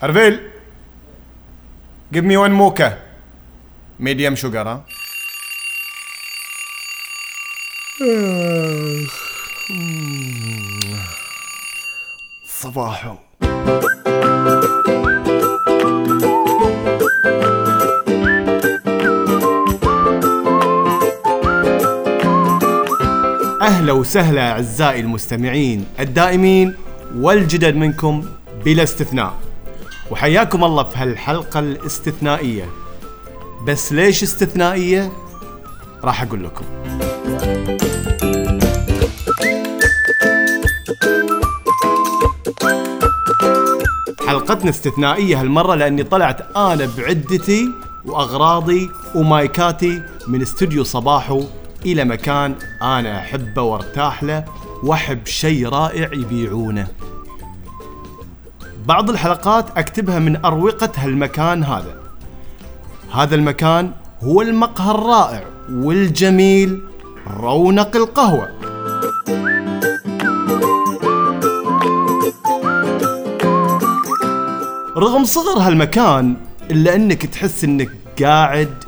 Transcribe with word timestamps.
Arvil, 0.00 0.38
give 2.12 2.24
me 2.24 2.36
one 2.36 2.52
mocha. 2.52 2.98
Medium 3.98 4.36
sugar, 4.36 4.64
huh? 4.64 4.80
صباحو 12.46 13.14
أهلا 23.62 23.92
وسهلا 23.92 24.50
أعزائي 24.52 25.00
المستمعين 25.00 25.86
الدائمين 26.00 26.74
والجدد 27.16 27.74
منكم 27.76 28.24
بلا 28.64 28.82
استثناء 28.82 29.47
وحياكم 30.10 30.64
الله 30.64 30.82
في 30.82 30.98
هالحلقة 30.98 31.60
الاستثنائية. 31.60 32.68
بس 33.66 33.92
ليش 33.92 34.22
استثنائية؟ 34.22 35.12
راح 36.04 36.22
أقول 36.22 36.44
لكم. 36.44 36.64
حلقتنا 44.26 44.70
استثنائية 44.70 45.40
هالمرة 45.40 45.74
لأني 45.74 46.02
طلعت 46.04 46.56
أنا 46.56 46.88
بعدتي 46.98 47.68
وأغراضي 48.04 48.90
ومايكاتي 49.14 50.02
من 50.28 50.42
استوديو 50.42 50.84
صباحو 50.84 51.44
إلى 51.86 52.04
مكان 52.04 52.54
أنا 52.82 53.18
أحبه 53.18 53.62
وأرتاح 53.62 54.22
له 54.22 54.44
وأحب 54.82 55.26
شيء 55.26 55.68
رائع 55.68 56.12
يبيعونه. 56.12 56.88
بعض 58.88 59.10
الحلقات 59.10 59.78
أكتبها 59.78 60.18
من 60.18 60.44
أروقة 60.44 60.90
هالمكان 60.96 61.64
هذا. 61.64 61.94
هذا 63.14 63.34
المكان 63.34 63.90
هو 64.22 64.42
المقهى 64.42 64.90
الرائع 64.90 65.44
والجميل 65.72 66.82
رونق 67.40 67.96
القهوة. 67.96 68.48
رغم 74.96 75.24
صغر 75.24 75.58
هالمكان 75.58 76.36
إلا 76.70 76.94
أنك 76.94 77.26
تحس 77.26 77.64
أنك 77.64 77.90
قاعد 78.22 78.84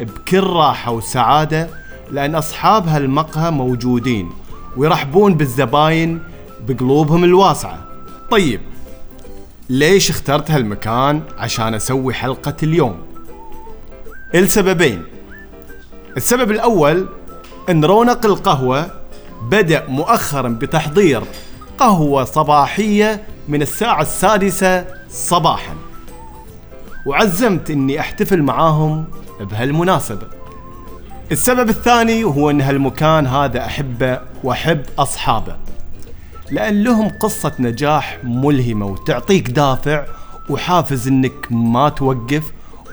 بكل 0.00 0.42
راحة 0.42 0.92
وسعادة 0.92 1.68
لأن 2.10 2.34
أصحاب 2.34 2.88
هالمقهى 2.88 3.50
موجودين 3.50 4.30
ويرحبون 4.76 5.34
بالزباين 5.34 6.20
بقلوبهم 6.68 7.24
الواسعة. 7.24 7.78
طيب 8.30 8.60
ليش 9.68 10.10
اخترت 10.10 10.50
هالمكان 10.50 11.22
عشان 11.38 11.74
أسوي 11.74 12.14
حلقة 12.14 12.54
اليوم؟ 12.62 12.96
السببين. 14.34 15.02
السبب 16.16 16.50
الأول 16.50 17.08
إن 17.70 17.84
رونق 17.84 18.26
القهوة 18.26 18.90
بدأ 19.42 19.84
مؤخرا 19.88 20.48
بتحضير 20.48 21.22
قهوة 21.78 22.24
صباحية 22.24 23.22
من 23.48 23.62
الساعة 23.62 24.02
السادسة 24.02 24.86
صباحا. 25.08 25.74
وعزمت 27.06 27.70
إني 27.70 28.00
أحتفل 28.00 28.42
معاهم 28.42 29.04
بهالمناسبة. 29.40 30.26
السبب 31.32 31.68
الثاني 31.68 32.24
هو 32.24 32.50
إن 32.50 32.60
هالمكان 32.60 33.26
هذا 33.26 33.64
أحبه 33.64 34.20
وأحب 34.44 34.82
أصحابه. 34.98 35.56
لأن 36.50 36.82
لهم 36.84 37.08
قصة 37.08 37.52
نجاح 37.58 38.18
ملهمة 38.24 38.86
وتعطيك 38.86 39.50
دافع 39.50 40.04
وحافز 40.50 41.08
إنك 41.08 41.46
ما 41.50 41.88
توقف 41.88 42.42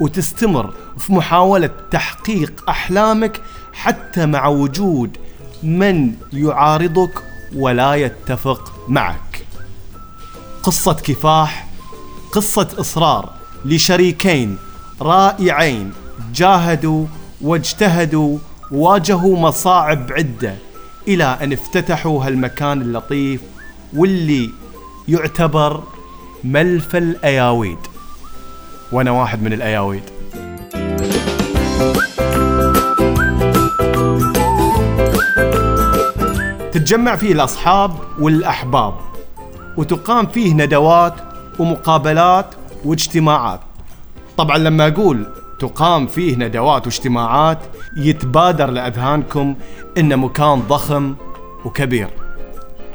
وتستمر 0.01 0.73
في 0.97 1.13
محاولة 1.13 1.69
تحقيق 1.91 2.63
أحلامك 2.69 3.41
حتى 3.73 4.25
مع 4.25 4.47
وجود 4.47 5.17
من 5.63 6.13
يعارضك 6.33 7.23
ولا 7.55 7.95
يتفق 7.95 8.73
معك. 8.87 9.45
قصة 10.63 10.93
كفاح 10.93 11.67
قصة 12.31 12.67
إصرار 12.79 13.29
لشريكين 13.65 14.57
رائعين 15.01 15.93
جاهدوا 16.33 17.05
واجتهدوا 17.41 18.37
وواجهوا 18.71 19.37
مصاعب 19.39 20.11
عدة 20.11 20.55
إلى 21.07 21.23
أن 21.23 21.53
افتتحوا 21.53 22.25
هالمكان 22.25 22.81
اللطيف 22.81 23.41
واللي 23.93 24.49
يعتبر 25.07 25.83
ملفى 26.43 26.97
الأياويد. 26.97 27.77
وأنا 28.91 29.11
واحد 29.11 29.43
من 29.43 29.53
الأياويد. 29.53 30.03
تتجمع 36.71 37.15
فيه 37.15 37.31
الأصحاب 37.31 37.91
والأحباب 38.19 38.93
وتقام 39.77 40.25
فيه 40.25 40.53
ندوات 40.53 41.13
ومقابلات 41.59 42.45
واجتماعات. 42.85 43.59
طبعا 44.37 44.57
لما 44.57 44.87
أقول 44.87 45.25
تقام 45.61 46.07
فيه 46.07 46.35
ندوات 46.35 46.85
واجتماعات 46.85 47.59
يتبادر 47.97 48.69
لأذهانكم 48.71 49.55
انه 49.97 50.15
مكان 50.15 50.59
ضخم 50.59 51.15
وكبير. 51.65 52.09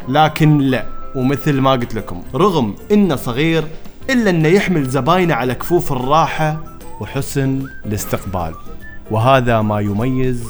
لكن 0.08 0.58
لا 0.58 0.86
ومثل 1.14 1.60
ما 1.60 1.70
قلت 1.70 1.94
لكم 1.94 2.22
رغم 2.34 2.74
إنه 2.92 3.16
صغير 3.16 3.64
إلا 4.10 4.30
إنه 4.30 4.48
يحمل 4.48 4.84
زباينه 4.88 5.34
على 5.34 5.54
كفوف 5.54 5.92
الراحة 5.92 6.64
وحسن 7.00 7.68
الاستقبال. 7.86 8.54
وهذا 9.10 9.62
ما 9.62 9.80
يميز 9.80 10.44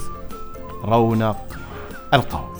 رونق 0.85 1.47
القهوه 2.15 2.57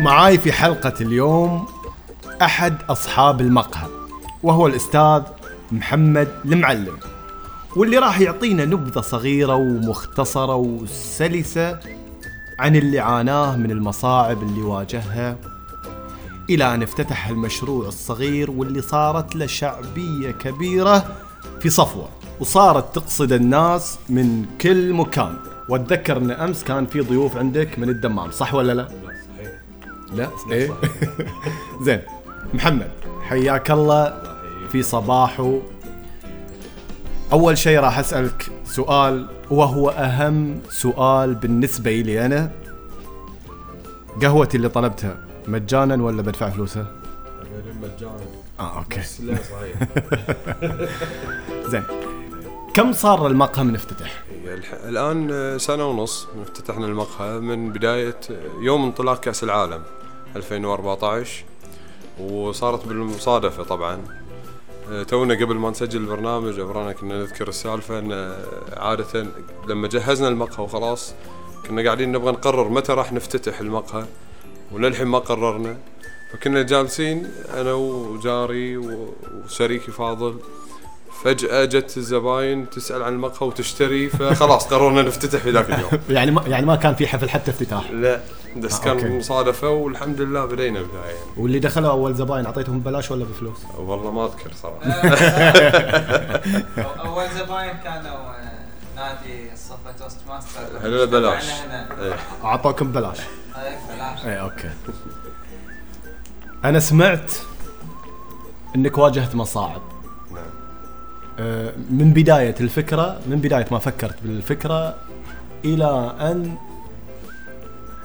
معاي 0.00 0.38
في 0.38 0.52
حلقة 0.52 0.94
اليوم 1.00 1.66
أحد 2.42 2.74
أصحاب 2.88 3.40
المقهى. 3.40 3.89
وهو 4.42 4.66
الأستاذ 4.66 5.22
محمد 5.72 6.28
المعلم 6.44 6.98
واللي 7.76 7.98
راح 7.98 8.20
يعطينا 8.20 8.64
نبذة 8.64 9.00
صغيرة 9.00 9.54
ومختصرة 9.54 10.54
وسلسة 10.54 11.78
عن 12.58 12.76
اللي 12.76 12.98
عاناه 12.98 13.56
من 13.56 13.70
المصاعب 13.70 14.42
اللي 14.42 14.62
واجهها 14.62 15.36
إلى 16.50 16.74
أن 16.74 16.82
افتتح 16.82 17.28
المشروع 17.28 17.88
الصغير 17.88 18.50
واللي 18.50 18.82
صارت 18.82 19.36
له 19.36 19.46
شعبية 19.46 20.30
كبيرة 20.30 21.16
في 21.60 21.70
صفوة 21.70 22.08
وصارت 22.40 22.94
تقصد 22.94 23.32
الناس 23.32 23.98
من 24.08 24.46
كل 24.60 24.92
مكان. 24.92 25.36
واتذكر 25.68 26.16
ان 26.16 26.30
أمس 26.30 26.64
كان 26.64 26.86
في 26.86 27.00
ضيوف 27.00 27.36
عندك 27.36 27.78
من 27.78 27.88
الدمام 27.88 28.30
صح 28.30 28.54
ولا 28.54 28.72
لا؟ 28.72 28.88
لا 30.14 30.28
إيه. 30.50 30.72
زين 31.84 32.00
محمد 32.54 32.90
حياك 33.22 33.70
الله. 33.70 34.29
في 34.72 34.82
صباحو 34.82 35.60
أول 37.32 37.58
شيء 37.58 37.78
راح 37.80 37.98
أسألك 37.98 38.46
سؤال 38.64 39.26
وهو 39.50 39.88
أهم 39.90 40.60
سؤال 40.70 41.34
بالنسبة 41.34 41.90
لي 42.00 42.26
أنا. 42.26 42.50
قهوتي 44.22 44.56
اللي 44.56 44.68
طلبتها 44.68 45.16
مجانا 45.48 46.02
ولا 46.04 46.22
بدفع 46.22 46.50
فلوسها؟ 46.50 46.86
مجانا. 47.82 48.16
آه 48.60 48.78
أوكي. 48.78 49.00
بس 49.00 49.20
لا 49.20 49.34
صحيح. 49.36 49.88
زين. 51.70 51.82
كم 52.74 52.92
صار 52.92 53.26
المقهى 53.26 53.64
من 53.64 53.74
افتتح؟ 53.74 54.22
الح- 54.44 54.74
الآن 54.84 55.58
سنة 55.58 55.84
ونص 55.86 56.26
من 56.36 56.42
افتتحنا 56.42 56.86
المقهى 56.86 57.38
من 57.40 57.72
بداية 57.72 58.16
يوم 58.60 58.84
انطلاق 58.84 59.20
كأس 59.20 59.44
العالم 59.44 59.82
2014 60.36 61.44
وصارت 62.20 62.86
بالمصادفة 62.88 63.62
طبعا. 63.62 63.94
آه، 63.94 64.29
تونا 65.08 65.34
قبل 65.34 65.54
ما 65.54 65.70
نسجل 65.70 66.00
البرنامج 66.00 66.60
عبرانا 66.60 66.92
كنا 66.92 67.18
نذكر 67.18 67.48
السالفة 67.48 67.98
إن 67.98 68.12
آه، 68.12 68.36
عادة 68.76 69.26
لما 69.68 69.88
جهزنا 69.88 70.28
المقهى 70.28 70.64
وخلاص 70.64 71.14
كنا 71.68 71.82
قاعدين 71.82 72.12
نبغى 72.12 72.32
نقرر 72.32 72.68
متى 72.68 72.92
راح 72.92 73.12
نفتتح 73.12 73.60
المقهى 73.60 74.04
وللحين 74.72 75.06
ما 75.06 75.18
قررنا. 75.18 75.76
فكنا 76.32 76.62
جالسين 76.62 77.30
أنا 77.54 77.72
وجاري 77.72 78.76
وشريكي 78.76 79.90
فاضل 79.90 80.36
فجأة 81.24 81.64
جت 81.64 81.96
الزباين 81.96 82.70
تسأل 82.70 83.02
عن 83.02 83.12
المقهى 83.12 83.48
وتشتري 83.48 84.08
فخلاص 84.08 84.66
قررنا 84.66 85.02
نفتتح 85.02 85.38
في 85.38 85.50
ذاك 85.50 85.70
اليوم. 85.70 85.90
يعني 86.18 86.30
ما 86.30 86.42
يعني 86.46 86.66
ما 86.66 86.76
كان 86.76 86.94
في 86.94 87.06
حفل 87.06 87.30
حتى 87.30 87.50
افتتاح؟ 87.50 87.90
لا. 87.90 88.20
بس 88.56 88.80
آه، 88.80 88.84
كان 88.84 88.96
أوكي. 88.96 89.18
مصادفة 89.18 89.68
والحمد 89.68 90.20
لله 90.20 90.44
بدينا 90.44 90.82
بداية 90.82 91.04
يعني. 91.04 91.18
واللي 91.36 91.58
دخلوا 91.58 91.90
أول 91.90 92.14
زباين 92.14 92.46
أعطيتهم 92.46 92.80
ببلاش 92.80 93.10
ولا 93.10 93.24
بفلوس؟ 93.24 93.58
والله 93.78 94.10
ما 94.10 94.24
أذكر 94.26 94.52
صراحة. 94.62 94.86
أول 97.06 97.24
زباين 97.38 97.76
كانوا 97.84 98.10
آه، 98.10 98.50
نادي 98.96 99.56
صفة 99.56 99.92
توست 99.98 100.18
ماستر. 100.28 100.60
هذول 100.80 101.06
بلاش 101.06 101.42
اجتمعنا 101.50 101.86
هنا 101.94 102.02
إيه. 102.04 102.14
أعطوكم 102.44 102.88
ببلاش. 102.92 103.18
هاي 103.54 103.76
بلاش 103.96 104.24
اي 104.26 104.40
أوكي. 104.40 104.70
أنا 106.64 106.80
سمعت 106.80 107.32
إنك 108.76 108.98
واجهت 108.98 109.34
مصاعب. 109.34 109.82
نعم. 110.32 110.44
آه، 111.38 111.72
من 111.90 112.12
بداية 112.12 112.54
الفكرة 112.60 113.20
من 113.26 113.36
بداية 113.36 113.66
ما 113.70 113.78
فكرت 113.78 114.16
بالفكرة 114.22 114.94
إلى 115.64 116.14
أن 116.20 116.56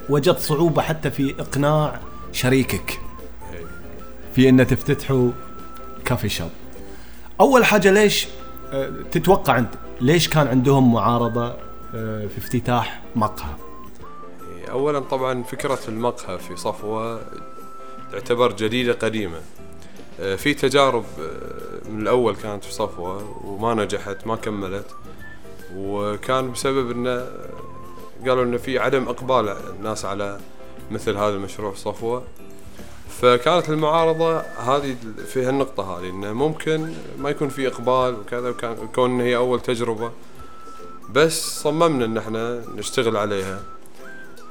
وجدت 0.09 0.39
صعوبة 0.39 0.81
حتى 0.81 1.11
في 1.11 1.35
إقناع 1.39 1.99
شريكك. 2.31 2.99
في 4.35 4.49
أن 4.49 4.67
تفتتحوا 4.67 5.31
كافي 6.05 6.29
شوب. 6.29 6.49
أول 7.41 7.65
حاجة 7.65 7.91
ليش 7.91 8.27
آه، 8.73 8.91
تتوقع 9.11 9.57
أنت 9.57 9.69
ليش 10.01 10.29
كان 10.29 10.47
عندهم 10.47 10.93
معارضة 10.93 11.55
آه، 11.95 12.27
في 12.27 12.37
افتتاح 12.37 13.01
مقهى؟ 13.15 13.53
اولا 14.71 14.99
طبعا 14.99 15.43
فكرة 15.43 15.79
المقهى 15.87 16.37
في 16.37 16.55
صفوة 16.55 17.21
تعتبر 18.11 18.51
جديدة 18.51 18.93
قديمة. 18.93 19.37
آه، 20.19 20.35
في 20.35 20.53
تجارب 20.53 21.05
من 21.89 22.01
الأول 22.01 22.35
كانت 22.35 22.63
في 22.63 22.73
صفوة 22.73 23.41
وما 23.45 23.73
نجحت 23.73 24.27
ما 24.27 24.35
كملت 24.35 24.87
وكان 25.75 26.51
بسبب 26.51 26.91
إنه 26.91 27.27
قالوا 28.19 28.43
انه 28.43 28.57
في 28.57 28.79
عدم 28.79 29.07
إقبال 29.07 29.49
الناس 29.49 30.05
على 30.05 30.39
مثل 30.91 31.17
هذا 31.17 31.29
المشروع 31.35 31.73
صفوة. 31.73 32.23
فكانت 33.21 33.69
المعارضة 33.69 34.39
هذه 34.39 34.95
في 35.27 35.45
هالنقطة 35.45 35.97
هذه 35.99 36.09
إنه 36.09 36.33
ممكن 36.33 36.93
ما 37.19 37.29
يكون 37.29 37.49
في 37.49 37.67
إقبال 37.67 38.19
وكذا 38.19 38.49
وكان 38.49 38.87
كون 38.95 39.21
هي 39.21 39.35
أول 39.35 39.59
تجربة 39.59 40.11
بس 41.09 41.61
صممنا 41.61 42.05
إن 42.05 42.17
إحنا 42.17 42.61
نشتغل 42.75 43.17
عليها. 43.17 43.63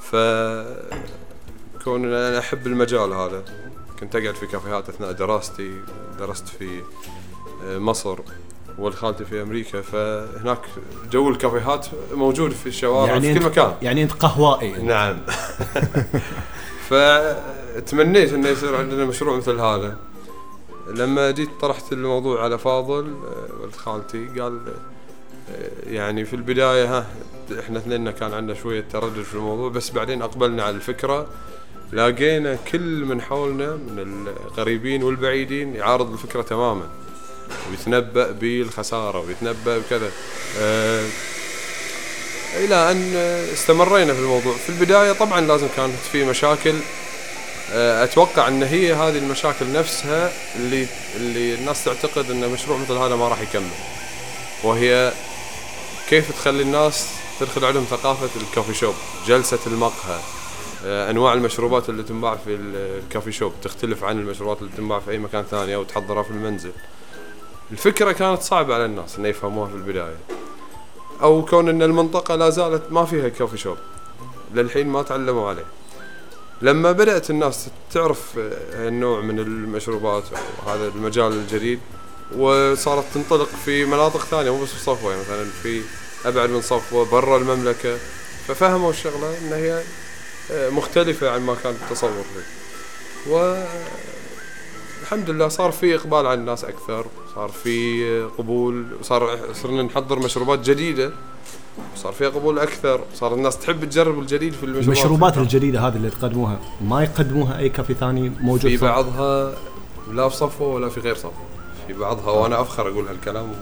ف 0.00 0.16
كون 1.84 2.04
أنا 2.04 2.38
أحب 2.38 2.66
المجال 2.66 3.12
هذا 3.12 3.44
كنت 4.00 4.16
أقعد 4.16 4.34
في 4.34 4.46
كافيهات 4.46 4.88
أثناء 4.88 5.12
دراستي 5.12 5.80
درست 6.18 6.48
في 6.48 6.82
مصر. 7.64 8.18
ولد 8.78 8.94
خالتي 8.94 9.24
في 9.24 9.42
أمريكا 9.42 9.80
فهناك 9.80 10.58
جو 11.12 11.28
الكافيهات 11.28 11.86
موجود 12.12 12.50
في 12.50 12.66
الشوارع 12.66 13.20
في 13.20 13.34
كل 13.34 13.44
مكان. 13.44 13.74
يعني 13.82 14.02
أنت 14.02 14.12
قهوائي. 14.12 14.72
نعم. 14.72 15.20
فتمنيت 16.88 18.32
انه 18.32 18.48
يصير 18.48 18.76
عندنا 18.76 19.04
مشروع 19.04 19.36
مثل 19.36 19.60
هذا. 19.60 19.96
لما 20.86 21.30
جيت 21.30 21.50
طرحت 21.60 21.92
الموضوع 21.92 22.42
على 22.42 22.58
فاضل 22.58 23.14
ولد 23.60 23.74
خالتي 23.76 24.26
قال 24.40 24.60
يعني 25.86 26.24
في 26.24 26.36
البداية 26.36 26.98
ها 26.98 27.06
إحنا 27.60 27.78
اثنين 27.78 28.10
كان 28.10 28.34
عندنا 28.34 28.54
شوية 28.54 28.84
تردد 28.92 29.22
في 29.22 29.34
الموضوع 29.34 29.68
بس 29.68 29.90
بعدين 29.90 30.22
أقبلنا 30.22 30.62
على 30.62 30.76
الفكرة 30.76 31.26
لاقينا 31.92 32.54
كل 32.72 33.04
من 33.04 33.20
حولنا 33.20 33.76
من 33.76 34.28
القريبين 34.46 35.02
والبعيدين 35.02 35.74
يعارض 35.74 36.12
الفكرة 36.12 36.42
تماما. 36.42 36.88
ويتنبأ 37.70 38.30
بالخسارة 38.30 39.18
ويتنبأ 39.20 39.78
بكذا. 39.78 40.10
آه، 40.58 41.06
إلى 42.56 42.90
أن 42.90 43.14
استمرينا 43.52 44.14
في 44.14 44.20
الموضوع. 44.20 44.54
في 44.56 44.68
البداية 44.68 45.12
طبعا 45.12 45.40
لازم 45.40 45.66
كانت 45.76 45.94
في 46.12 46.24
مشاكل. 46.24 46.74
آه، 47.72 48.04
أتوقع 48.04 48.48
أن 48.48 48.62
هي 48.62 48.94
هذه 48.94 49.18
المشاكل 49.18 49.72
نفسها 49.72 50.32
اللي 50.56 50.86
اللي 51.16 51.54
الناس 51.54 51.84
تعتقد 51.84 52.30
أن 52.30 52.48
مشروع 52.48 52.78
مثل 52.78 52.92
هذا 52.92 53.16
ما 53.16 53.28
راح 53.28 53.40
يكمل. 53.40 53.70
وهي 54.62 55.12
كيف 56.10 56.32
تخلي 56.32 56.62
الناس 56.62 57.08
تدخل 57.40 57.64
عندهم 57.64 57.84
ثقافة 57.90 58.28
الكوفي 58.40 58.74
شوب 58.74 58.94
جلسة 59.26 59.58
المقهى. 59.66 60.20
آه، 60.86 61.10
أنواع 61.10 61.32
المشروبات 61.32 61.88
اللي 61.88 62.02
تنباع 62.02 62.36
في 62.36 62.54
ال- 62.54 63.00
الكافي 63.04 63.32
شوب. 63.32 63.52
تختلف 63.62 64.04
عن 64.04 64.18
المشروبات 64.18 64.58
اللي 64.62 64.70
تنباع 64.76 65.00
في 65.00 65.10
أي 65.10 65.18
مكان 65.18 65.44
ثاني 65.50 65.74
أو 65.74 65.82
تحضرها 65.84 66.22
في 66.22 66.30
المنزل. 66.30 66.72
الفكرة 67.72 68.12
كانت 68.12 68.42
صعبة 68.42 68.74
على 68.74 68.84
الناس 68.84 69.18
ان 69.18 69.26
يفهموها 69.26 69.68
في 69.68 69.74
البداية. 69.74 70.16
أو 71.22 71.44
كون 71.44 71.68
إن 71.68 71.82
المنطقة 71.82 72.34
لا 72.34 72.50
زالت 72.50 72.82
ما 72.90 73.04
فيها 73.04 73.28
كوفي 73.28 73.56
شوب. 73.56 73.76
للحين 74.54 74.88
ما 74.88 75.02
تعلموا 75.02 75.48
عليه. 75.48 75.64
لما 76.62 76.92
بدأت 76.92 77.30
الناس 77.30 77.68
تعرف 77.92 78.38
هالنوع 78.74 79.20
من 79.20 79.38
المشروبات 79.38 80.24
وهذا 80.66 80.86
المجال 80.88 81.32
الجديد 81.32 81.80
وصارت 82.36 83.04
تنطلق 83.14 83.48
في 83.64 83.84
مناطق 83.84 84.20
ثانية 84.20 84.50
مو 84.50 84.62
بس 84.62 84.68
في 84.68 84.80
صفوة 84.80 85.10
يعني 85.10 85.22
مثلا 85.22 85.44
في 85.62 85.82
أبعد 86.24 86.50
من 86.50 86.60
صفوة 86.60 87.04
برا 87.04 87.36
المملكة. 87.36 87.96
ففهموا 88.48 88.90
الشغلة 88.90 89.38
إن 89.38 89.52
هي 89.52 89.82
مختلفة 90.70 91.30
عن 91.30 91.40
ما 91.40 91.54
كان 91.62 91.76
التصور 91.82 92.24
فيه. 92.34 92.44
الحمد 95.04 95.30
لله 95.30 95.48
صار 95.48 95.70
في 95.72 95.94
إقبال 95.94 96.26
على 96.26 96.34
الناس 96.34 96.64
أكثر 96.64 97.06
صار 97.34 97.48
في 97.48 98.22
قبول 98.38 98.84
صار 99.02 99.38
صرنا 99.52 99.82
نحضر 99.82 100.18
مشروبات 100.18 100.58
جديدة 100.70 101.10
صار 101.96 102.12
في 102.12 102.26
قبول 102.26 102.58
أكثر 102.58 103.00
صار 103.14 103.34
الناس 103.34 103.58
تحب 103.58 103.84
تجرب 103.84 104.18
الجديد 104.18 104.52
في 104.52 104.62
المشروبات. 104.62 104.88
المشروبات 104.98 105.38
الجديدة 105.38 105.80
هذه 105.80 105.96
اللي 105.96 106.10
تقدموها 106.10 106.58
ما 106.80 107.02
يقدموها 107.02 107.58
أي 107.58 107.68
كافي 107.68 107.94
ثاني 107.94 108.32
موجود 108.40 108.70
في؟ 108.70 108.76
بعضها 108.76 109.52
لا 110.12 110.28
في 110.28 110.36
صفوه 110.36 110.68
ولا 110.68 110.88
في 110.88 111.00
غير 111.00 111.14
صفوه 111.14 111.32
في 111.86 111.92
بعضها 111.92 112.30
وأنا 112.30 112.60
أفخر 112.60 112.88
أقول 112.88 113.06
هالكلام. 113.08 113.52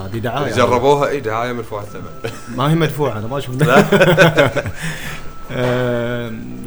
هذه 0.00 0.18
دعاية. 0.18 0.54
جربوها 0.56 1.08
إي 1.08 1.20
دعاية 1.20 1.52
مرفوعه 1.52 1.82
الثمن 1.82 2.30
ما 2.56 2.70
هي 2.70 2.74
مدفوعة 2.74 3.18
أنا 3.18 3.26
ما 3.26 3.40
شفت 3.40 3.62
آم، 5.52 6.64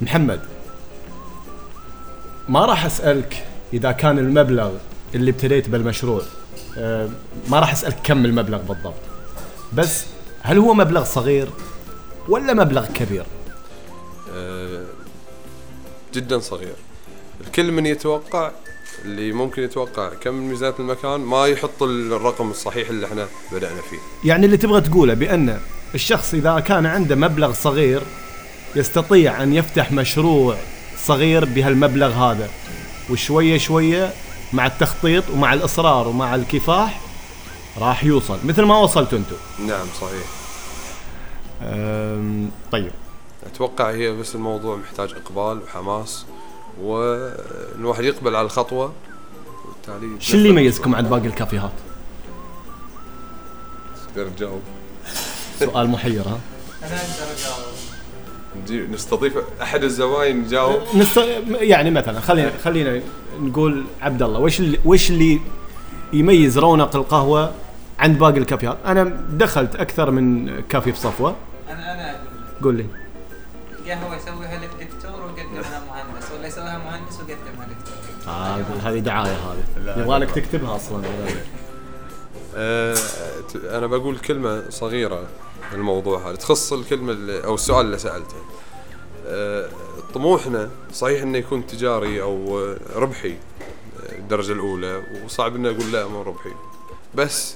محمد. 0.00 0.40
ما 2.48 2.64
راح 2.66 2.84
أسألك 2.84 3.44
إذا 3.72 3.92
كان 3.92 4.18
المبلغ 4.18 4.70
اللي 5.14 5.30
ابتديت 5.30 5.68
بالمشروع 5.68 6.22
آم، 6.78 7.14
ما 7.48 7.60
راح 7.60 7.72
أسألك 7.72 7.96
كم 8.04 8.24
المبلغ 8.24 8.58
بالضبط. 8.58 8.94
بس 9.72 10.04
هل 10.42 10.58
هو 10.58 10.74
مبلغ 10.74 11.04
صغير 11.04 11.48
ولا 12.28 12.54
مبلغ 12.54 12.86
كبير؟ 12.86 13.24
آه، 14.34 14.84
جدا 16.14 16.38
صغير. 16.38 16.74
الكل 17.46 17.72
من 17.72 17.86
يتوقع 17.86 18.50
اللي 19.04 19.32
ممكن 19.32 19.62
يتوقع 19.62 20.08
كم 20.08 20.34
من 20.34 20.48
ميزانية 20.48 20.74
المكان 20.78 21.20
ما 21.20 21.46
يحط 21.46 21.82
الرقم 21.82 22.50
الصحيح 22.50 22.88
اللي 22.88 23.06
إحنا 23.06 23.26
بدأنا 23.52 23.80
فيه. 23.90 24.28
يعني 24.28 24.46
اللي 24.46 24.56
تبغى 24.56 24.80
تقوله 24.80 25.14
بأن 25.14 25.60
الشخص 25.94 26.34
إذا 26.34 26.60
كان 26.60 26.86
عنده 26.86 27.14
مبلغ 27.16 27.52
صغير 27.52 28.02
يستطيع 28.76 29.42
أن 29.42 29.54
يفتح 29.54 29.92
مشروع 29.92 30.56
صغير 31.04 31.44
بهالمبلغ 31.44 32.12
هذا. 32.12 32.48
وشوية 33.10 33.58
شوية 33.58 34.12
مع 34.52 34.66
التخطيط 34.66 35.24
ومع 35.30 35.54
الإصرار 35.54 36.08
ومع 36.08 36.34
الكفاح 36.34 37.00
راح 37.78 38.04
يوصل 38.04 38.38
مثل 38.44 38.62
ما 38.62 38.78
وصلتوا 38.78 39.18
أنتم 39.18 39.36
نعم 39.66 39.86
صحيح. 40.00 40.26
طيب. 42.72 42.90
أتوقع 43.46 43.90
هي 43.90 44.12
بس 44.12 44.34
الموضوع 44.34 44.76
محتاج 44.76 45.12
إقبال 45.12 45.62
وحماس 45.62 46.24
والواحد 46.80 48.04
يقبل 48.04 48.36
على 48.36 48.44
الخطوة 48.44 48.92
وبالتالي 49.64 50.20
شو 50.20 50.34
اللي 50.34 50.48
يميزكم 50.48 50.94
عن 50.94 51.04
باقي 51.08 51.26
الكافيهات؟ 51.26 51.72
تقدر 54.14 54.28
تجاوب. 54.28 54.62
سؤال 55.58 55.88
محير 55.88 56.22
ها؟ 56.22 56.40
أنا 56.82 56.96
أقدر 56.96 57.32
أجاوب. 57.38 57.87
نستضيف 58.70 59.32
أحد 59.62 59.84
الزباين 59.84 60.44
يجاوب 60.44 60.80
نست... 60.94 61.18
يعني 61.50 61.90
مثلا 61.90 62.20
خلينا 62.20 62.52
خلينا 62.64 63.00
نقول 63.40 63.84
عبد 64.00 64.22
الله 64.22 64.40
وش 64.40 64.60
اللي 64.60 64.78
وش 64.84 65.10
اللي 65.10 65.40
يميز 66.12 66.58
رونق 66.58 66.96
القهوة 66.96 67.52
عند 67.98 68.18
باقي 68.18 68.38
الكافيهات؟ 68.38 68.78
أنا 68.86 69.04
دخلت 69.30 69.76
أكثر 69.76 70.10
من 70.10 70.50
كافي 70.60 70.92
في 70.92 70.98
صفوة. 70.98 71.36
أنا 71.70 71.94
أنا 71.94 72.10
أقول 72.10 72.18
لك. 72.18 72.62
قول 72.64 72.76
لي. 72.76 72.86
قهوه 73.92 74.16
يسويها 74.16 74.58
لك 74.58 74.70
دكتور 74.80 75.22
ويقدمها 75.24 75.82
مهندس 75.88 76.26
ولا 76.38 76.46
يسويها 76.46 76.78
مهندس 76.78 77.16
ويقدمها 77.16 77.66
دكتور 77.66 77.94
آه 78.28 78.88
هذه 78.90 78.98
دعاية 78.98 79.32
هذه. 79.32 80.00
يبغى 80.00 80.18
لك 80.18 80.30
تكتبها 80.30 80.76
أصلا. 80.76 81.02
ت- 83.48 83.56
أنا 83.64 83.86
بقول 83.86 84.18
كلمة 84.18 84.70
صغيرة 84.70 85.26
الموضوع 85.72 86.28
هذا. 86.28 86.36
تخص 86.36 86.72
الكلمة 86.72 87.12
اللي 87.12 87.44
أو 87.44 87.54
السؤال 87.54 87.86
اللي 87.86 87.98
سألته. 87.98 88.36
آه، 89.26 89.68
طموحنا 90.14 90.70
صحيح 90.92 91.22
إنه 91.22 91.38
يكون 91.38 91.66
تجاري 91.66 92.22
أو 92.22 92.66
ربحي 92.96 93.30
آه، 93.32 94.18
الدرجة 94.18 94.52
الأولى 94.52 95.02
وصعب 95.24 95.56
اني 95.56 95.68
أقول 95.70 95.92
لا 95.92 96.06
مو 96.06 96.22
ربحي. 96.22 96.50
بس 97.14 97.54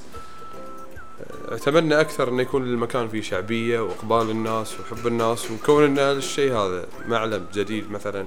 آه، 1.49 1.54
أتمنى 1.54 2.00
أكثر 2.00 2.28
إنه 2.28 2.42
يكون 2.42 2.62
المكان 2.62 3.09
فيه 3.09 3.23
شعبية 3.23 3.80
وإقبال 3.80 4.30
الناس 4.30 4.80
وحب 4.80 5.06
الناس 5.06 5.50
وكون 5.50 5.85
إن 5.85 5.99
الشيء 5.99 6.52
هذا 6.52 6.87
معلم 7.09 7.47
جديد 7.54 7.90
مثلا 7.90 8.26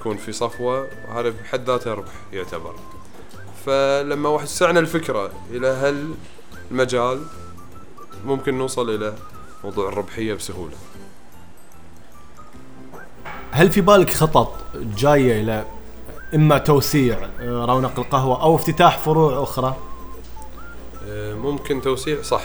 يكون 0.00 0.16
في 0.16 0.32
صفوة 0.32 0.88
وهذا 1.08 1.28
بحد 1.28 1.66
ذاته 1.70 1.94
ربح 1.94 2.12
يعتبر. 2.32 2.74
فلما 3.66 4.28
واحد 4.28 4.46
سعنا 4.46 4.80
الفكرة 4.80 5.30
إلى 5.50 5.66
هالمجال 6.70 7.22
ممكن 8.24 8.58
نوصل 8.58 8.90
إلى 8.90 9.14
موضوع 9.64 9.88
الربحية 9.88 10.34
بسهولة؟ 10.34 10.74
هل 13.50 13.70
في 13.70 13.80
بالك 13.80 14.10
خطط 14.10 14.52
جاية 14.74 15.40
إلى 15.42 15.64
إما 16.34 16.58
توسيع 16.58 17.18
آه، 17.40 17.64
رونق 17.64 17.98
القهوة 17.98 18.42
أو 18.42 18.56
افتتاح 18.56 18.98
فروع 18.98 19.42
أخرى؟ 19.42 19.76
آه، 21.08 21.34
ممكن 21.34 21.80
توسيع 21.82 22.22
صح. 22.22 22.42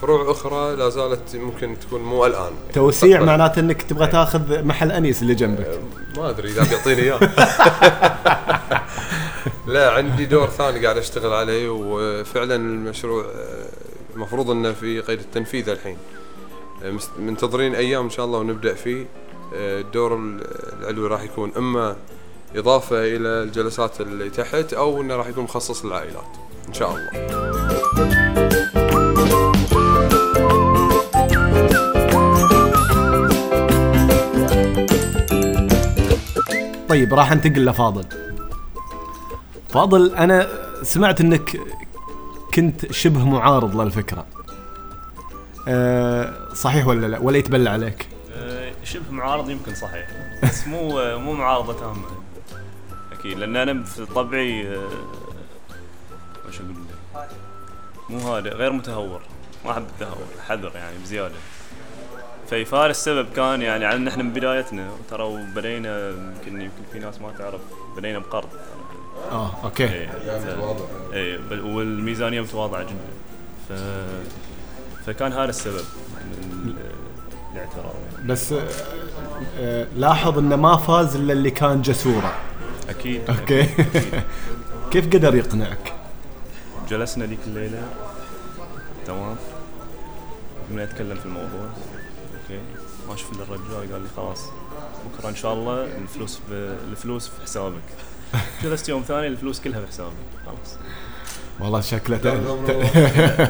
فروع 0.00 0.30
أخرى 0.30 0.76
لا 0.76 0.88
زالت 0.88 1.36
ممكن 1.36 1.76
تكون 1.80 2.00
مو 2.00 2.26
الآن. 2.26 2.52
توسيع. 2.74 3.20
معناته 3.22 3.60
إنك 3.60 3.82
تبغى 3.82 4.06
تاخذ 4.06 4.64
محل 4.64 4.92
أنيس 4.92 5.22
اللي 5.22 5.34
جنبك. 5.34 5.80
ما 6.16 6.30
أدري 6.30 6.48
إذا 6.48 6.64
بيعطيني 6.70 7.02
إياه. 7.02 7.18
لا 9.70 9.90
عندي 9.90 10.24
دور 10.26 10.46
ثاني 10.46 10.84
قاعد 10.84 10.96
أشتغل 10.96 11.32
عليه 11.32 11.68
وفعلا 11.68 12.56
المشروع 12.56 13.24
المفروض 14.14 14.50
إنه 14.50 14.72
في 14.72 15.00
قيد 15.00 15.18
التنفيذ 15.18 15.68
الحين. 15.68 15.96
منتظرين 17.18 17.74
أيام 17.74 18.04
إن 18.04 18.10
شاء 18.10 18.26
الله 18.26 18.38
ونبدأ 18.38 18.74
فيه. 18.74 19.06
الدور 19.54 20.14
ال- 20.16 20.40
العلوي 20.80 21.08
راح 21.08 21.22
يكون 21.22 21.52
إما 21.56 21.96
إضافة 22.56 22.96
إلى 22.96 23.28
الجلسات 23.42 24.00
اللي 24.00 24.30
تحت 24.30 24.72
أو 24.72 25.00
إنه 25.00 25.16
راح 25.16 25.26
يكون 25.26 25.44
مخصص 25.44 25.84
للعائلات 25.84 26.36
إن 26.68 26.74
شاء 26.74 26.90
الله. 26.90 27.10
طيب 36.88 37.14
راح 37.14 37.32
أنتقل 37.32 37.64
لفاضل. 37.66 38.04
فاضل 39.72 40.14
أنا 40.14 40.48
سمعت 40.82 41.20
إنك 41.20 41.60
كنت 42.54 42.92
شبه 42.92 43.24
معارض 43.24 43.80
للفكرة. 43.80 44.26
أه 45.68 46.34
صحيح 46.54 46.86
ولا 46.86 47.06
لا؟ 47.06 47.18
ولا 47.18 47.38
يتبلى 47.38 47.70
عليك؟ 47.70 48.08
آه، 48.34 48.72
شبه 48.84 49.10
معارض 49.10 49.50
يمكن 49.50 49.74
صحيح 49.74 50.08
بس 50.42 50.66
مو 50.66 50.88
مو 51.18 51.32
معارضة 51.32 51.72
تامة. 51.72 52.04
أكيد 53.12 53.38
لأن 53.38 53.56
أنا 53.56 53.84
في 53.84 54.06
طبعي 54.06 54.68
آه، 54.68 54.88
وش 56.48 56.60
أقول 56.60 56.70
لك؟ 56.70 57.28
مو 58.10 58.18
هادئ 58.18 58.50
غير 58.50 58.72
متهور. 58.72 59.20
ما 59.64 59.72
أحب 59.72 59.82
التهور 59.82 60.26
حذر 60.48 60.72
يعني 60.74 60.98
بزيادة. 61.02 61.34
فيفار 62.50 62.90
السبب 62.90 63.26
كان 63.36 63.62
يعني 63.62 63.84
عن 63.84 64.08
إحنا 64.08 64.22
من 64.22 64.32
بدايتنا 64.32 64.90
ترى 65.10 65.22
وبدينا 65.22 66.08
يمكن 66.08 66.60
يمكن 66.60 66.82
في 66.92 66.98
ناس 66.98 67.20
ما 67.20 67.32
تعرف 67.38 67.60
بدينا 67.96 68.18
بقرض. 68.18 68.48
آه 69.30 69.50
أوكي. 69.64 69.84
إيه، 69.84 71.38
ف- 71.38 71.40
بل- 71.50 71.60
والميزانية 71.60 72.40
متواضعة 72.40 72.82
جدا 72.82 72.94
ف 73.68 73.72
فكان 75.06 75.32
هذا 75.32 75.44
السبب 75.50 75.84
من 76.14 76.64
ال- 76.64 76.74
الاعتراض. 77.52 77.94
يعني. 78.14 78.26
بس 78.28 78.54
آه، 79.58 79.86
لاحظ 79.96 80.38
إنه 80.38 80.56
ما 80.56 80.76
فاز 80.76 81.16
إلا 81.16 81.32
اللي 81.32 81.50
كان 81.50 81.82
جسوره. 81.82 82.34
أكيد. 82.88 83.30
أوكي. 83.30 83.66
كيف 84.92 85.06
قدر 85.06 85.34
يقنعك؟ 85.34 85.92
جلسنا 86.88 87.24
ذيك 87.26 87.38
الليلة. 87.46 87.88
تمام. 89.06 89.36
قمنا 90.70 90.84
نتكلم 90.84 91.16
في 91.16 91.26
الموضوع. 91.26 91.68
أوكي. 92.42 92.60
ما 93.08 93.16
شفنا 93.16 93.42
الرجال 93.42 93.92
قال 93.92 94.02
لي 94.02 94.08
خلاص 94.16 94.40
بكرة 95.18 95.28
إن 95.28 95.34
شاء 95.36 95.54
الله 95.54 95.84
الفلوس 95.84 96.40
ب... 96.50 96.52
الفلوس 96.90 97.28
في 97.28 97.42
حسابك. 97.42 97.82
جلست 98.62 98.88
يوم 98.88 99.02
ثاني؟ 99.02 99.26
الفلوس 99.26 99.60
كلها 99.60 99.80
في 99.80 99.86
حسابي 99.86 100.10
خلاص. 100.46 100.76
والله 101.60 101.80
شكله 101.80 102.16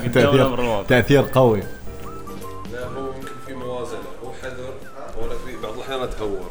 تأثير, 0.08 0.82
تأثير 0.82 1.22
قوي. 1.22 1.62
لا 2.72 2.86
هو 2.86 3.14
يمكن 3.14 3.32
في 3.46 3.54
موازنة. 3.54 3.98
هو 4.24 4.32
حذر 4.42 4.74
ولا 5.22 5.34
في 5.46 5.56
بعض 5.62 5.74
الأحيان 5.74 6.00
أتهور. 6.00 6.50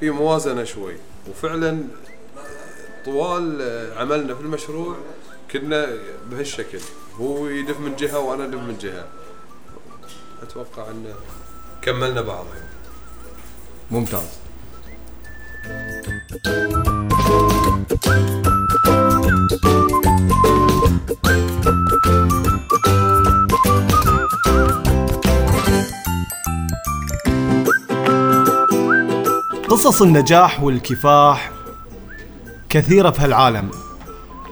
في 0.00 0.10
موازنة 0.10 0.64
شوي. 0.64 0.96
وفعلا 1.30 1.84
طوال 3.04 3.62
عملنا 3.96 4.34
في 4.34 4.40
المشروع 4.40 4.96
كنا 5.52 5.88
بهالشكل. 6.30 6.80
هو 7.20 7.48
يدف 7.48 7.80
من 7.80 7.96
جهة 7.96 8.18
وأنا 8.18 8.44
أدف 8.44 8.58
من 8.58 8.78
جهة. 8.78 9.06
أتوقع 10.42 10.90
أن 10.90 11.14
كملنا 11.82 12.20
بعض. 12.20 12.46
ممتاز. 13.90 14.28
قصص 29.68 30.02
النجاح 30.02 30.62
والكفاح 30.62 31.50
كثيرة 32.68 33.10
في 33.10 33.22
هالعالم. 33.22 33.70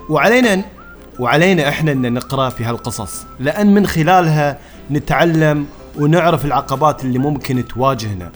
وعلينا 0.08 0.64
وعلينا 1.18 1.68
إحنا 1.68 1.92
إن 1.92 2.12
نقرأ 2.12 2.48
في 2.48 2.64
هالقصص 2.64 3.26
لأن 3.40 3.74
من 3.74 3.86
خلالها 3.86 4.58
نتعلم 4.90 5.66
ونعرف 5.98 6.44
العقبات 6.44 7.04
اللي 7.04 7.18
ممكن 7.18 7.68
تواجهنا. 7.68 8.32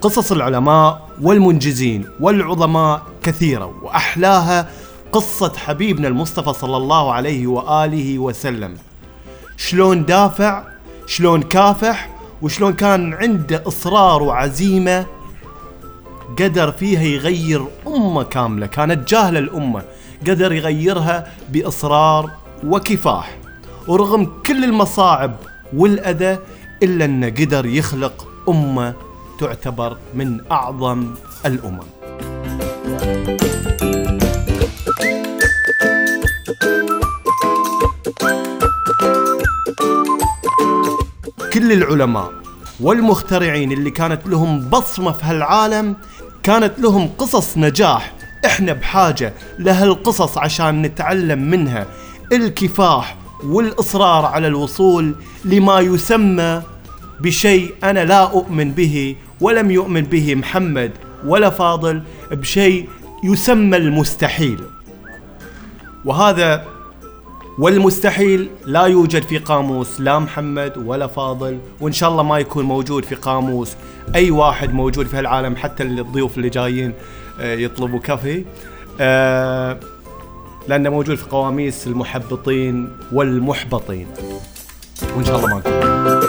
قصص 0.00 0.32
العلماء 0.32 1.08
والمنجزين 1.22 2.04
والعظماء 2.20 3.02
كثيرة 3.22 3.74
وأحلاها 3.82 4.68
قصة 5.12 5.52
حبيبنا 5.56 6.08
المصطفى 6.08 6.52
صلى 6.52 6.76
الله 6.76 7.12
عليه 7.12 7.46
وآله 7.46 8.18
وسلم. 8.18 8.74
شلون 9.56 10.04
دافع 10.04 10.64
شلون 11.06 11.42
كافح 11.42 12.10
وشلون 12.42 12.72
كان 12.72 13.14
عنده 13.14 13.62
إصرار 13.66 14.22
وعزيمة 14.22 15.06
قدر 16.38 16.72
فيها 16.72 17.02
يغير 17.02 17.64
أمة 17.86 18.22
كاملة 18.22 18.66
كانت 18.66 19.08
جاهلة 19.08 19.38
الأمة 19.38 19.82
قدر 20.26 20.52
يغيرها 20.52 21.32
بإصرار 21.48 22.30
وكفاح. 22.64 23.36
ورغم 23.88 24.26
كل 24.46 24.64
المصاعب 24.64 25.36
والأذى 25.76 26.38
إلا 26.82 27.04
أنه 27.04 27.26
قدر 27.26 27.66
يخلق 27.66 28.28
أمة 28.48 28.94
تعتبر 29.40 29.96
من 30.14 30.40
أعظم 30.50 31.14
الأمم. 31.46 31.80
كل 41.52 41.72
العلماء 41.72 42.32
والمخترعين 42.80 43.72
اللي 43.72 43.90
كانت 43.90 44.26
لهم 44.26 44.68
بصمة 44.68 45.12
في 45.12 45.24
هالعالم 45.24 45.96
كانت 46.42 46.78
لهم 46.78 47.08
قصص 47.18 47.58
نجاح. 47.58 48.12
إحنا 48.46 48.72
بحاجة 48.72 49.34
لهالقصص 49.58 50.38
عشان 50.38 50.82
نتعلم 50.82 51.50
منها. 51.50 51.86
الكفاح 52.32 53.16
والإصرار 53.44 54.24
على 54.24 54.46
الوصول 54.46 55.14
لما 55.44 55.80
يسمى 55.80 56.62
بشيء 57.20 57.74
أنا 57.84 58.04
لا 58.04 58.22
أؤمن 58.22 58.72
به 58.72 59.16
ولم 59.40 59.70
يؤمن 59.70 60.02
به 60.02 60.34
محمد 60.34 60.92
ولا 61.26 61.50
فاضل 61.50 62.02
بشيء 62.30 62.88
يسمى 63.24 63.76
المستحيل. 63.76 64.60
وهذا 66.04 66.64
والمستحيل 67.58 68.50
لا 68.66 68.82
يوجد 68.82 69.22
في 69.22 69.38
قاموس 69.38 70.00
لا 70.00 70.18
محمد 70.18 70.72
ولا 70.78 71.06
فاضل 71.06 71.58
وإن 71.80 71.92
شاء 71.92 72.10
الله 72.10 72.22
ما 72.22 72.38
يكون 72.38 72.64
موجود 72.64 73.04
في 73.04 73.14
قاموس. 73.14 73.76
أي 74.14 74.30
واحد 74.30 74.74
موجود 74.74 75.06
في 75.06 75.16
هالعالم 75.16 75.56
حتى 75.56 75.82
الضيوف 75.82 76.36
اللي 76.36 76.48
جايين 76.48 76.92
آه، 77.40 77.54
يطلبوا 77.54 77.98
كافي. 77.98 78.44
آه، 79.00 79.80
لأنه 80.68 80.90
موجود 80.90 81.16
في 81.16 81.30
قواميس 81.30 81.86
المحبطين 81.86 82.88
والمحبطين. 83.12 84.06
وإن 85.16 85.24
شاء 85.24 85.36
الله 85.36 85.48
ما 85.48 85.58
نكون 85.58 86.19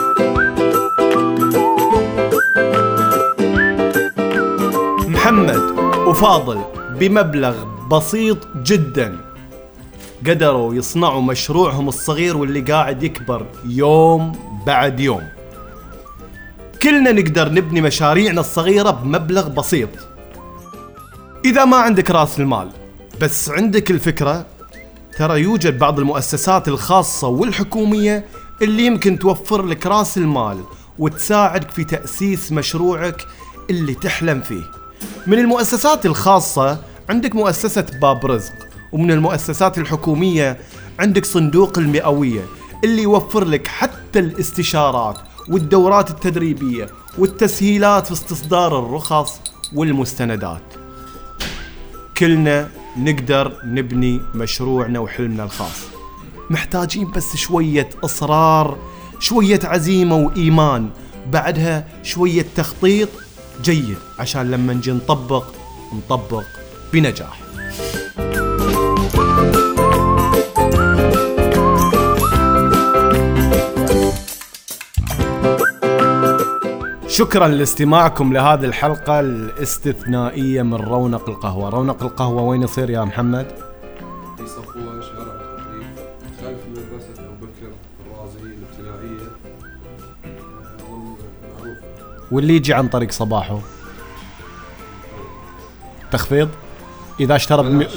محمد 5.32 5.78
وفاضل 6.06 6.64
بمبلغ 7.00 7.64
بسيط 7.90 8.38
جدا. 8.56 9.18
قدروا 10.26 10.74
يصنعوا 10.74 11.22
مشروعهم 11.22 11.88
الصغير 11.88 12.36
واللي 12.36 12.60
قاعد 12.60 13.02
يكبر 13.02 13.46
يوم 13.64 14.32
بعد 14.66 15.00
يوم. 15.00 15.28
كلنا 16.82 17.12
نقدر 17.12 17.52
نبني 17.52 17.80
مشاريعنا 17.80 18.40
الصغيرة 18.40 18.90
بمبلغ 18.90 19.48
بسيط. 19.48 19.88
إذا 21.44 21.64
ما 21.64 21.76
عندك 21.76 22.10
رأس 22.10 22.40
المال 22.40 22.68
بس 23.20 23.50
عندك 23.50 23.90
الفكرة 23.90 24.46
ترى 25.18 25.40
يوجد 25.40 25.78
بعض 25.78 25.98
المؤسسات 25.98 26.68
الخاصة 26.68 27.28
والحكومية 27.28 28.24
اللي 28.62 28.86
يمكن 28.86 29.18
توفر 29.18 29.62
لك 29.62 29.86
رأس 29.86 30.18
المال 30.18 30.64
وتساعدك 30.98 31.70
في 31.70 31.84
تأسيس 31.84 32.52
مشروعك 32.52 33.26
اللي 33.70 33.94
تحلم 33.94 34.40
فيه. 34.40 34.81
من 35.26 35.38
المؤسسات 35.38 36.06
الخاصة 36.06 36.78
عندك 37.10 37.34
مؤسسة 37.34 37.86
باب 38.02 38.26
رزق 38.26 38.52
ومن 38.92 39.10
المؤسسات 39.10 39.78
الحكومية 39.78 40.58
عندك 40.98 41.24
صندوق 41.24 41.78
المئوية 41.78 42.44
اللي 42.84 43.02
يوفر 43.02 43.44
لك 43.44 43.66
حتى 43.66 44.18
الاستشارات 44.18 45.16
والدورات 45.48 46.10
التدريبية 46.10 46.86
والتسهيلات 47.18 48.06
في 48.06 48.12
استصدار 48.12 48.78
الرخص 48.78 49.40
والمستندات. 49.74 50.62
كلنا 52.16 52.68
نقدر 52.96 53.52
نبني 53.64 54.20
مشروعنا 54.34 54.98
وحلمنا 54.98 55.44
الخاص. 55.44 55.82
محتاجين 56.50 57.10
بس 57.10 57.36
شوية 57.36 57.88
إصرار 58.04 58.78
شوية 59.18 59.60
عزيمة 59.64 60.16
وإيمان 60.16 60.90
بعدها 61.32 61.84
شوية 62.02 62.46
تخطيط 62.56 63.08
جيد 63.62 63.96
عشان 64.18 64.50
لما 64.50 64.72
نجي 64.72 64.92
نطبق 64.92 65.44
نطبق 65.92 66.44
بنجاح 66.92 67.38
شكرا 77.08 77.48
لاستماعكم 77.48 78.32
لهذه 78.32 78.64
الحلقة 78.64 79.20
الاستثنائية 79.20 80.62
من 80.62 80.74
رونق 80.74 81.28
القهوة 81.28 81.68
رونق 81.68 82.02
القهوة 82.02 82.42
وين 82.42 82.62
يصير 82.62 82.90
يا 82.90 83.04
محمد؟ 83.04 83.46
واللي 92.32 92.56
يجي 92.56 92.74
عن 92.74 92.88
طريق 92.88 93.10
صباحه. 93.10 93.58
تخفيض؟ 96.12 96.48
إذا 97.20 97.36
اشترى 97.36 97.62
بمي... 97.62 97.86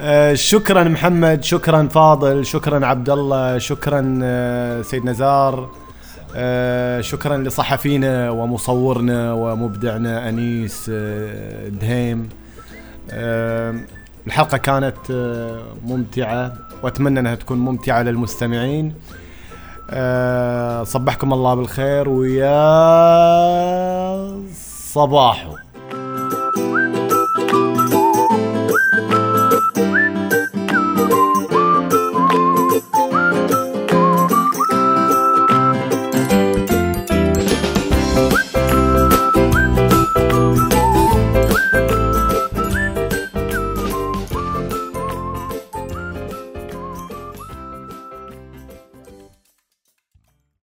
آه، 0.00 0.34
شكرا 0.34 0.84
محمد 0.84 1.44
شكرا 1.44 1.88
فاضل 1.88 2.46
شكرا 2.46 2.86
عبد 2.86 3.10
الله 3.10 3.58
شكرا 3.58 4.18
آه، 4.22 4.82
سيد 4.82 5.04
نزار 5.04 5.70
آه، 6.36 7.00
شكرا 7.00 7.36
لصحفينا 7.36 8.30
ومصورنا 8.30 9.32
ومبدعنا 9.32 10.28
أنيس 10.28 10.90
آه، 10.94 11.68
دهيم. 11.68 12.28
آه، 13.10 13.74
الحلقة 14.26 14.58
كانت 14.58 14.96
آه، 15.10 15.62
ممتعة 15.84 16.52
وأتمنى 16.82 17.20
أنها 17.20 17.34
تكون 17.34 17.58
ممتعة 17.58 18.02
للمستمعين. 18.02 18.94
آه، 19.90 20.84
صبحكم 20.84 21.32
الله 21.32 21.54
بالخير 21.54 22.08
ويا 22.08 22.54
صباحو. 24.92 25.63